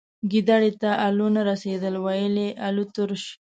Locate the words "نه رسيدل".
1.35-1.93